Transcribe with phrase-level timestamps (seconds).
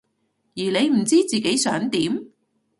[0.55, 2.25] 而你唔知自己想點？